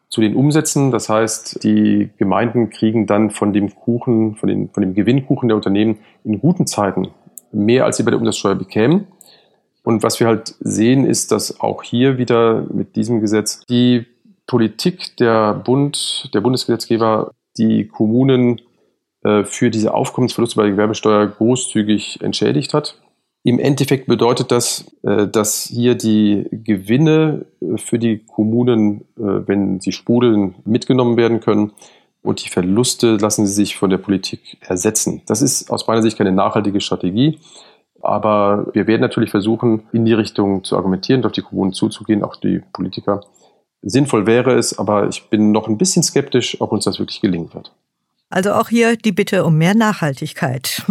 zu 0.09 0.21
den 0.21 0.35
Umsätzen. 0.35 0.91
Das 0.91 1.07
heißt, 1.07 1.63
die 1.63 2.09
Gemeinden 2.17 2.69
kriegen 2.69 3.05
dann 3.05 3.29
von 3.29 3.53
dem 3.53 3.73
Kuchen, 3.75 4.35
von, 4.35 4.49
den, 4.49 4.69
von 4.69 4.81
dem 4.81 4.93
Gewinnkuchen 4.95 5.47
der 5.47 5.55
Unternehmen 5.55 5.99
in 6.23 6.39
guten 6.39 6.67
Zeiten 6.67 7.09
mehr, 7.51 7.85
als 7.85 7.97
sie 7.97 8.03
bei 8.03 8.11
der 8.11 8.19
Umsatzsteuer 8.19 8.55
bekämen. 8.55 9.07
Und 9.83 10.03
was 10.03 10.19
wir 10.19 10.27
halt 10.27 10.55
sehen, 10.59 11.05
ist, 11.05 11.31
dass 11.31 11.59
auch 11.61 11.83
hier 11.83 12.17
wieder 12.17 12.65
mit 12.71 12.95
diesem 12.95 13.21
Gesetz 13.21 13.65
die 13.65 14.05
Politik 14.45 15.15
der 15.17 15.53
Bund, 15.53 16.29
der 16.33 16.41
Bundesgesetzgeber, 16.41 17.31
die 17.57 17.87
Kommunen 17.87 18.61
äh, 19.23 19.43
für 19.43 19.69
diese 19.69 19.93
Aufkommensverluste 19.93 20.55
bei 20.55 20.63
der 20.63 20.71
Gewerbesteuer 20.71 21.27
großzügig 21.27 22.21
entschädigt 22.21 22.73
hat. 22.73 22.99
Im 23.43 23.59
Endeffekt 23.59 24.07
bedeutet 24.07 24.51
das, 24.51 24.85
äh, 25.03 25.27
dass 25.27 25.63
hier 25.63 25.95
die 25.95 26.47
Gewinne 26.51 27.45
äh, 27.61 27.77
für 27.77 27.97
die 27.97 28.19
Kommunen, 28.19 29.01
äh, 29.17 29.47
wenn 29.47 29.79
sie 29.79 29.91
sprudeln, 29.91 30.55
mitgenommen 30.65 31.15
werden 31.15 31.39
können 31.39 31.71
und 32.21 32.43
die 32.43 32.49
Verluste 32.49 33.15
lassen 33.15 33.47
sie 33.47 33.53
sich 33.53 33.77
von 33.77 33.89
der 33.89 33.97
Politik 33.97 34.57
ersetzen. 34.61 35.21
Das 35.25 35.41
ist 35.41 35.71
aus 35.71 35.87
meiner 35.87 36.01
Sicht 36.01 36.17
keine 36.17 36.33
nachhaltige 36.33 36.81
Strategie. 36.81 37.39
Aber 38.01 38.67
wir 38.73 38.87
werden 38.87 39.01
natürlich 39.01 39.31
versuchen, 39.31 39.83
in 39.91 40.05
die 40.05 40.13
Richtung 40.13 40.63
zu 40.63 40.77
argumentieren, 40.77 41.25
auf 41.25 41.31
die 41.31 41.41
Kommunen 41.41 41.73
zuzugehen, 41.73 42.23
auch 42.23 42.35
die 42.35 42.61
Politiker. 42.71 43.21
Sinnvoll 43.81 44.25
wäre 44.25 44.57
es, 44.57 44.77
aber 44.77 45.07
ich 45.07 45.29
bin 45.29 45.51
noch 45.51 45.67
ein 45.67 45.77
bisschen 45.77 46.03
skeptisch, 46.03 46.59
ob 46.61 46.71
uns 46.71 46.85
das 46.85 46.99
wirklich 46.99 47.21
gelingen 47.21 47.53
wird. 47.53 47.73
Also 48.29 48.53
auch 48.53 48.69
hier 48.69 48.95
die 48.95 49.11
Bitte 49.11 49.43
um 49.43 49.57
mehr 49.57 49.75
Nachhaltigkeit. 49.75 50.83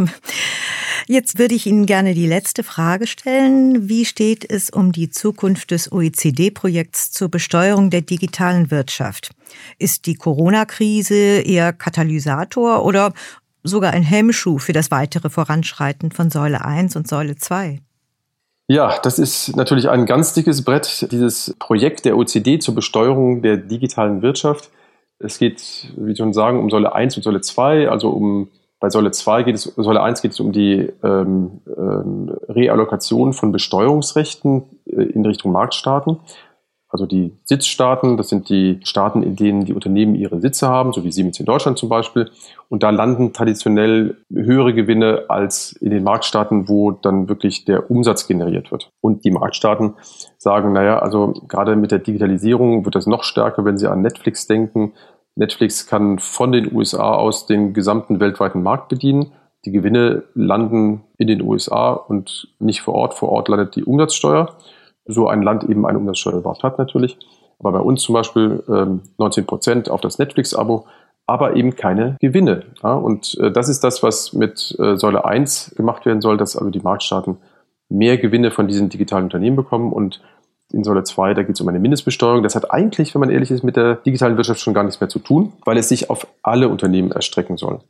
Jetzt 1.10 1.38
würde 1.38 1.54
ich 1.54 1.66
Ihnen 1.66 1.86
gerne 1.86 2.12
die 2.12 2.26
letzte 2.26 2.62
Frage 2.62 3.06
stellen. 3.06 3.88
Wie 3.88 4.04
steht 4.04 4.44
es 4.48 4.68
um 4.68 4.92
die 4.92 5.08
Zukunft 5.08 5.70
des 5.70 5.90
OECD-Projekts 5.90 7.12
zur 7.12 7.30
Besteuerung 7.30 7.88
der 7.88 8.02
digitalen 8.02 8.70
Wirtschaft? 8.70 9.30
Ist 9.78 10.04
die 10.04 10.16
Corona-Krise 10.16 11.14
eher 11.14 11.72
Katalysator 11.72 12.84
oder 12.84 13.14
sogar 13.62 13.94
ein 13.94 14.02
Hemmschuh 14.02 14.58
für 14.58 14.74
das 14.74 14.90
weitere 14.90 15.30
Voranschreiten 15.30 16.12
von 16.12 16.28
Säule 16.28 16.62
1 16.62 16.94
und 16.94 17.08
Säule 17.08 17.36
2? 17.36 17.80
Ja, 18.66 18.98
das 19.02 19.18
ist 19.18 19.56
natürlich 19.56 19.88
ein 19.88 20.04
ganz 20.04 20.34
dickes 20.34 20.62
Brett, 20.62 21.10
dieses 21.10 21.56
Projekt 21.58 22.04
der 22.04 22.18
OECD 22.18 22.58
zur 22.58 22.74
Besteuerung 22.74 23.40
der 23.40 23.56
digitalen 23.56 24.20
Wirtschaft. 24.20 24.68
Es 25.18 25.38
geht, 25.38 25.90
wie 25.96 26.14
schon 26.14 26.34
sagen, 26.34 26.58
um 26.58 26.68
Säule 26.68 26.94
1 26.94 27.16
und 27.16 27.22
Säule 27.22 27.40
2, 27.40 27.88
also 27.88 28.10
um 28.10 28.48
bei 28.80 28.90
Säule 28.90 29.10
2 29.10 29.42
geht 29.42 29.56
es, 29.56 29.64
Säule 29.64 30.02
1 30.02 30.22
geht 30.22 30.32
es 30.32 30.40
um 30.40 30.52
die 30.52 30.92
ähm, 31.02 31.60
ähm, 31.66 32.30
Reallokation 32.48 33.32
von 33.32 33.50
Besteuerungsrechten 33.50 34.64
äh, 34.86 35.02
in 35.02 35.26
Richtung 35.26 35.52
Marktstaaten. 35.52 36.18
Also 36.90 37.04
die 37.04 37.36
Sitzstaaten, 37.44 38.16
das 38.16 38.30
sind 38.30 38.48
die 38.48 38.80
Staaten, 38.82 39.22
in 39.22 39.36
denen 39.36 39.66
die 39.66 39.74
Unternehmen 39.74 40.14
ihre 40.14 40.40
Sitze 40.40 40.68
haben, 40.68 40.94
so 40.94 41.04
wie 41.04 41.12
Siemens 41.12 41.38
in 41.38 41.44
Deutschland 41.44 41.76
zum 41.76 41.90
Beispiel. 41.90 42.30
Und 42.70 42.82
da 42.82 42.88
landen 42.88 43.34
traditionell 43.34 44.16
höhere 44.32 44.72
Gewinne 44.72 45.24
als 45.28 45.72
in 45.72 45.90
den 45.90 46.02
Marktstaaten, 46.02 46.66
wo 46.66 46.92
dann 46.92 47.28
wirklich 47.28 47.66
der 47.66 47.90
Umsatz 47.90 48.26
generiert 48.26 48.70
wird. 48.70 48.90
Und 49.02 49.24
die 49.24 49.30
Marktstaaten 49.30 49.96
sagen, 50.38 50.72
naja, 50.72 50.98
also 51.00 51.34
gerade 51.46 51.76
mit 51.76 51.90
der 51.90 51.98
Digitalisierung 51.98 52.86
wird 52.86 52.94
das 52.94 53.06
noch 53.06 53.22
stärker, 53.22 53.66
wenn 53.66 53.76
sie 53.76 53.90
an 53.90 54.00
Netflix 54.00 54.46
denken. 54.46 54.94
Netflix 55.38 55.86
kann 55.86 56.18
von 56.18 56.52
den 56.52 56.74
USA 56.74 57.14
aus 57.14 57.46
den 57.46 57.72
gesamten 57.72 58.20
weltweiten 58.20 58.62
Markt 58.62 58.88
bedienen. 58.88 59.32
Die 59.64 59.72
Gewinne 59.72 60.24
landen 60.34 61.04
in 61.16 61.28
den 61.28 61.42
USA 61.42 61.92
und 61.92 62.48
nicht 62.58 62.80
vor 62.80 62.94
Ort. 62.94 63.14
Vor 63.14 63.30
Ort 63.30 63.48
landet 63.48 63.76
die 63.76 63.84
Umsatzsteuer 63.84 64.56
so 65.08 65.26
ein 65.26 65.42
Land 65.42 65.64
eben 65.64 65.86
eine 65.86 65.98
Umsatzsteuer 65.98 66.38
überhaupt 66.38 66.62
hat 66.62 66.78
natürlich. 66.78 67.18
Aber 67.58 67.72
bei 67.72 67.80
uns 67.80 68.02
zum 68.02 68.12
Beispiel 68.12 68.62
ähm, 68.68 69.02
19 69.18 69.46
Prozent 69.46 69.90
auf 69.90 70.00
das 70.00 70.18
Netflix-Abo, 70.18 70.86
aber 71.26 71.56
eben 71.56 71.74
keine 71.74 72.16
Gewinne. 72.20 72.66
Ja? 72.82 72.94
Und 72.94 73.36
äh, 73.40 73.50
das 73.50 73.68
ist 73.68 73.82
das, 73.82 74.02
was 74.02 74.32
mit 74.32 74.76
äh, 74.78 74.96
Säule 74.96 75.24
1 75.24 75.74
gemacht 75.76 76.06
werden 76.06 76.20
soll, 76.20 76.36
dass 76.36 76.56
also 76.56 76.70
die 76.70 76.80
Marktstaaten 76.80 77.38
mehr 77.88 78.18
Gewinne 78.18 78.50
von 78.50 78.68
diesen 78.68 78.90
digitalen 78.90 79.24
Unternehmen 79.24 79.56
bekommen 79.56 79.92
und 79.92 80.20
in 80.72 80.84
Säule 80.84 81.02
2, 81.02 81.34
da 81.34 81.42
geht 81.42 81.54
es 81.54 81.60
um 81.60 81.68
eine 81.68 81.78
Mindestbesteuerung. 81.78 82.42
Das 82.42 82.54
hat 82.54 82.70
eigentlich, 82.70 83.14
wenn 83.14 83.20
man 83.20 83.30
ehrlich 83.30 83.50
ist, 83.50 83.62
mit 83.62 83.76
der 83.76 83.96
digitalen 83.96 84.36
Wirtschaft 84.36 84.60
schon 84.60 84.74
gar 84.74 84.84
nichts 84.84 85.00
mehr 85.00 85.08
zu 85.08 85.18
tun, 85.18 85.52
weil 85.64 85.78
es 85.78 85.88
sich 85.88 86.10
auf 86.10 86.26
alle 86.42 86.68
Unternehmen 86.68 87.10
erstrecken 87.10 87.56
soll. 87.56 87.80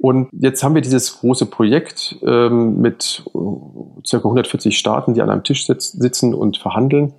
Und 0.00 0.28
jetzt 0.32 0.62
haben 0.62 0.76
wir 0.76 0.82
dieses 0.82 1.18
große 1.18 1.46
Projekt 1.46 2.16
ähm, 2.22 2.80
mit 2.80 3.24
äh, 3.26 4.10
ca. 4.10 4.16
140 4.18 4.78
Staaten, 4.78 5.14
die 5.14 5.22
an 5.22 5.30
einem 5.30 5.42
Tisch 5.42 5.66
sitz, 5.66 5.90
sitzen 5.90 6.34
und 6.34 6.58
verhandeln. 6.58 7.14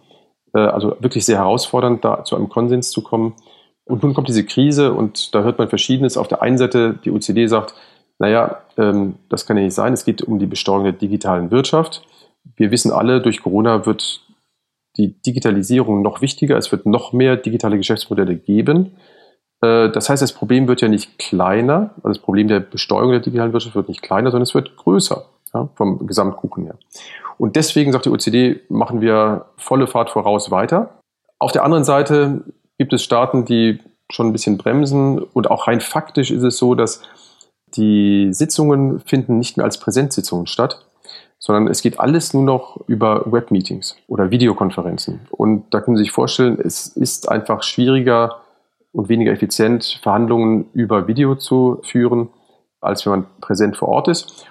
Äh, 0.53 0.59
also 0.59 0.95
wirklich 0.99 1.25
sehr 1.25 1.39
herausfordernd, 1.39 2.05
da 2.05 2.23
zu 2.23 2.37
einem 2.37 2.47
Konsens 2.47 2.91
zu 2.91 3.03
kommen. 3.03 3.33
Und 3.83 4.03
nun 4.03 4.13
kommt 4.13 4.29
diese 4.29 4.45
Krise 4.45 4.93
und 4.93 5.35
da 5.35 5.43
hört 5.43 5.57
man 5.57 5.67
Verschiedenes. 5.67 6.15
Auf 6.15 6.29
der 6.29 6.41
einen 6.41 6.57
Seite, 6.57 6.97
die 7.03 7.11
OECD 7.11 7.47
sagt, 7.47 7.73
naja, 8.17 8.59
ähm, 8.77 9.15
das 9.27 9.45
kann 9.45 9.57
ja 9.57 9.63
nicht 9.63 9.75
sein. 9.75 9.91
Es 9.91 10.05
geht 10.05 10.21
um 10.21 10.39
die 10.39 10.45
Besteuerung 10.45 10.83
der 10.85 10.93
digitalen 10.93 11.51
Wirtschaft. 11.51 12.03
Wir 12.55 12.71
wissen 12.71 12.91
alle, 12.91 13.21
durch 13.21 13.41
Corona 13.41 13.85
wird 13.85 14.21
die 14.99 15.19
Digitalisierung 15.21 16.01
noch 16.03 16.21
wichtiger. 16.21 16.57
Es 16.57 16.71
wird 16.71 16.85
noch 16.85 17.13
mehr 17.13 17.37
digitale 17.37 17.77
Geschäftsmodelle 17.77 18.35
geben. 18.35 18.97
Äh, 19.61 19.89
das 19.89 20.09
heißt, 20.09 20.21
das 20.21 20.33
Problem 20.33 20.67
wird 20.67 20.81
ja 20.81 20.87
nicht 20.87 21.17
kleiner, 21.17 21.91
also 21.97 22.09
das 22.09 22.19
Problem 22.19 22.47
der 22.47 22.59
Besteuerung 22.59 23.11
der 23.11 23.21
digitalen 23.21 23.53
Wirtschaft 23.53 23.75
wird 23.75 23.89
nicht 23.89 24.01
kleiner, 24.01 24.29
sondern 24.29 24.43
es 24.43 24.53
wird 24.53 24.75
größer 24.77 25.25
ja, 25.53 25.69
vom 25.75 26.05
Gesamtkuchen 26.05 26.65
her. 26.65 26.77
Und 27.37 27.55
deswegen 27.55 27.91
sagt 27.91 28.05
die 28.05 28.09
OECD, 28.09 28.59
machen 28.69 29.01
wir 29.01 29.45
volle 29.57 29.87
Fahrt 29.87 30.09
voraus 30.09 30.51
weiter. 30.51 30.99
Auf 31.39 31.53
der 31.53 31.63
anderen 31.63 31.85
Seite 31.85 32.43
gibt 32.77 32.93
es 32.93 33.03
Staaten, 33.03 33.45
die 33.45 33.79
schon 34.11 34.27
ein 34.27 34.33
bisschen 34.33 34.57
bremsen 34.57 35.19
und 35.19 35.49
auch 35.49 35.67
rein 35.67 35.81
faktisch 35.81 36.31
ist 36.31 36.43
es 36.43 36.57
so, 36.57 36.75
dass 36.75 37.01
die 37.75 38.29
Sitzungen 38.31 38.99
finden 38.99 39.37
nicht 39.37 39.55
mehr 39.55 39.65
als 39.65 39.79
Präsenzsitzungen 39.79 40.47
statt, 40.47 40.88
sondern 41.39 41.67
es 41.67 41.81
geht 41.81 41.99
alles 41.99 42.33
nur 42.33 42.43
noch 42.43 42.79
über 42.87 43.23
Webmeetings 43.31 43.95
oder 44.07 44.29
Videokonferenzen. 44.29 45.21
Und 45.31 45.73
da 45.73 45.81
können 45.81 45.97
Sie 45.97 46.03
sich 46.03 46.11
vorstellen, 46.11 46.59
es 46.63 46.87
ist 46.87 47.29
einfach 47.29 47.63
schwieriger, 47.63 48.41
und 48.91 49.09
weniger 49.09 49.31
effizient, 49.31 49.99
Verhandlungen 50.01 50.65
über 50.73 51.07
Video 51.07 51.35
zu 51.35 51.79
führen, 51.83 52.29
als 52.81 53.05
wenn 53.05 53.11
man 53.11 53.25
präsent 53.41 53.77
vor 53.77 53.89
Ort 53.89 54.07
ist. 54.07 54.45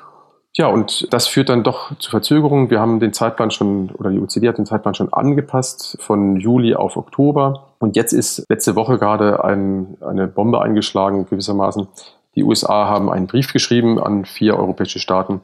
Ja, 0.57 0.67
und 0.67 1.13
das 1.13 1.29
führt 1.29 1.51
dann 1.51 1.63
doch 1.63 1.97
zu 1.99 2.11
Verzögerungen. 2.11 2.69
Wir 2.71 2.81
haben 2.81 2.99
den 2.99 3.13
Zeitplan 3.13 3.51
schon, 3.51 3.91
oder 3.91 4.11
die 4.11 4.19
OCD 4.19 4.49
hat 4.49 4.59
den 4.59 4.67
Zeitplan 4.67 4.95
schon 4.95 5.13
angepasst 5.13 5.99
von 6.01 6.37
Juli 6.37 6.75
auf 6.75 6.97
Oktober. 6.97 7.75
Und 7.79 7.95
jetzt 7.95 8.13
ist 8.13 8.45
letzte 8.49 8.75
Woche 8.75 8.99
gerade 8.99 9.45
ein, 9.45 9.97
eine 10.01 10.27
Bombe 10.27 10.61
eingeschlagen, 10.61 11.27
gewissermaßen. 11.31 11.87
Die 12.35 12.43
USA 12.43 12.89
haben 12.89 13.11
einen 13.11 13.29
Brief 13.29 13.53
geschrieben 13.53 14.01
an 14.01 14.25
vier 14.25 14.59
europäische 14.59 14.99
Staaten, 14.99 15.41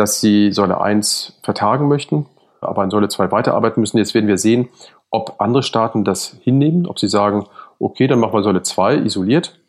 dass 0.00 0.18
sie 0.18 0.50
Säule 0.50 0.80
1 0.80 1.40
vertagen 1.42 1.86
möchten, 1.86 2.24
aber 2.62 2.80
an 2.80 2.90
Säule 2.90 3.08
2 3.08 3.30
weiterarbeiten 3.30 3.80
müssen. 3.80 3.98
Jetzt 3.98 4.14
werden 4.14 4.28
wir 4.28 4.38
sehen, 4.38 4.70
ob 5.10 5.34
andere 5.42 5.62
Staaten 5.62 6.04
das 6.04 6.38
hinnehmen, 6.40 6.86
ob 6.86 6.98
sie 6.98 7.08
sagen, 7.08 7.44
okay, 7.78 8.06
dann 8.06 8.18
machen 8.18 8.32
wir 8.32 8.42
Säule 8.42 8.62
2 8.62 8.96
isoliert. 8.96 9.60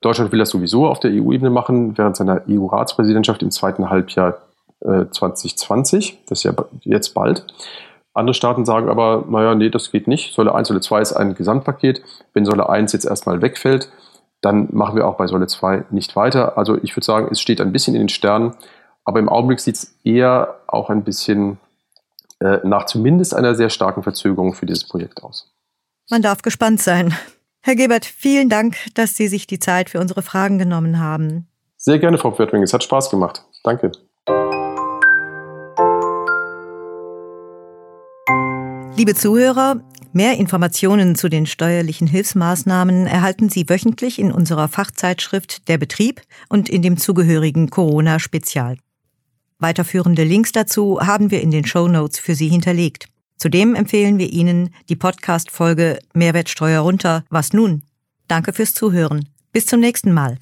Deutschland 0.00 0.32
will 0.32 0.40
das 0.40 0.50
sowieso 0.50 0.88
auf 0.88 0.98
der 0.98 1.12
EU-Ebene 1.12 1.50
machen, 1.50 1.96
während 1.96 2.16
seiner 2.16 2.42
EU-Ratspräsidentschaft 2.48 3.40
im 3.42 3.52
zweiten 3.52 3.88
Halbjahr 3.88 4.38
äh, 4.80 5.06
2020. 5.10 6.24
Das 6.26 6.40
ist 6.40 6.42
ja 6.42 6.52
jetzt 6.82 7.14
bald. 7.14 7.46
Andere 8.14 8.34
Staaten 8.34 8.64
sagen 8.64 8.88
aber, 8.88 9.26
naja, 9.28 9.54
nee, 9.54 9.70
das 9.70 9.92
geht 9.92 10.08
nicht. 10.08 10.34
Säule 10.34 10.56
1, 10.56 10.66
Säule 10.66 10.80
2 10.80 11.00
ist 11.00 11.12
ein 11.12 11.36
Gesamtpaket. 11.36 12.02
Wenn 12.34 12.44
Säule 12.44 12.68
1 12.68 12.92
jetzt 12.94 13.04
erstmal 13.04 13.42
wegfällt, 13.42 13.90
dann 14.40 14.68
machen 14.72 14.96
wir 14.96 15.06
auch 15.06 15.16
bei 15.16 15.28
Säule 15.28 15.46
2 15.46 15.84
nicht 15.90 16.16
weiter. 16.16 16.58
Also 16.58 16.76
ich 16.82 16.96
würde 16.96 17.06
sagen, 17.06 17.28
es 17.30 17.40
steht 17.40 17.60
ein 17.60 17.70
bisschen 17.70 17.94
in 17.94 18.02
den 18.02 18.08
Sternen, 18.08 18.54
aber 19.08 19.20
im 19.20 19.30
Augenblick 19.30 19.58
sieht 19.58 19.76
es 19.76 19.94
eher 20.04 20.60
auch 20.66 20.90
ein 20.90 21.02
bisschen 21.02 21.56
äh, 22.40 22.58
nach 22.62 22.84
zumindest 22.84 23.34
einer 23.34 23.54
sehr 23.54 23.70
starken 23.70 24.02
Verzögerung 24.02 24.52
für 24.52 24.66
dieses 24.66 24.86
Projekt 24.86 25.24
aus. 25.24 25.50
Man 26.10 26.20
darf 26.20 26.42
gespannt 26.42 26.82
sein. 26.82 27.14
Herr 27.62 27.74
Gebert, 27.74 28.04
vielen 28.04 28.50
Dank, 28.50 28.76
dass 28.96 29.16
Sie 29.16 29.28
sich 29.28 29.46
die 29.46 29.58
Zeit 29.58 29.88
für 29.88 29.98
unsere 29.98 30.20
Fragen 30.20 30.58
genommen 30.58 30.98
haben. 30.98 31.48
Sehr 31.78 31.98
gerne, 31.98 32.18
Frau 32.18 32.32
Pferdwing. 32.32 32.62
Es 32.62 32.74
hat 32.74 32.84
Spaß 32.84 33.08
gemacht. 33.08 33.46
Danke. 33.64 33.92
Liebe 38.94 39.14
Zuhörer, 39.14 39.80
mehr 40.12 40.36
Informationen 40.36 41.14
zu 41.14 41.30
den 41.30 41.46
steuerlichen 41.46 42.08
Hilfsmaßnahmen 42.08 43.06
erhalten 43.06 43.48
Sie 43.48 43.70
wöchentlich 43.70 44.18
in 44.18 44.32
unserer 44.32 44.68
Fachzeitschrift 44.68 45.66
Der 45.66 45.78
Betrieb 45.78 46.20
und 46.50 46.68
in 46.68 46.82
dem 46.82 46.98
zugehörigen 46.98 47.70
Corona-Spezial. 47.70 48.76
Weiterführende 49.58 50.24
Links 50.24 50.52
dazu 50.52 51.00
haben 51.00 51.30
wir 51.30 51.40
in 51.40 51.50
den 51.50 51.66
Show 51.66 51.88
Notes 51.88 52.18
für 52.18 52.34
Sie 52.34 52.48
hinterlegt. 52.48 53.06
Zudem 53.36 53.74
empfehlen 53.74 54.18
wir 54.18 54.32
Ihnen 54.32 54.74
die 54.88 54.96
Podcast-Folge 54.96 55.98
Mehrwertsteuer 56.14 56.80
runter. 56.80 57.24
Was 57.30 57.52
nun? 57.52 57.82
Danke 58.28 58.52
fürs 58.52 58.74
Zuhören. 58.74 59.28
Bis 59.52 59.66
zum 59.66 59.80
nächsten 59.80 60.12
Mal. 60.12 60.38